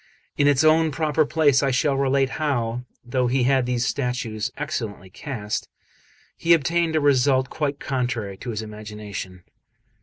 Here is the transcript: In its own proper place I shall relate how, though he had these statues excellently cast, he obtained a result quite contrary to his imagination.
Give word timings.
In 0.35 0.47
its 0.47 0.63
own 0.63 0.89
proper 0.89 1.27
place 1.27 1.61
I 1.61 1.69
shall 1.69 1.95
relate 1.95 2.31
how, 2.41 2.85
though 3.05 3.27
he 3.27 3.43
had 3.43 3.67
these 3.67 3.85
statues 3.85 4.51
excellently 4.57 5.11
cast, 5.11 5.69
he 6.35 6.53
obtained 6.53 6.95
a 6.95 6.99
result 6.99 7.51
quite 7.51 7.79
contrary 7.79 8.35
to 8.37 8.49
his 8.49 8.63
imagination. 8.63 9.43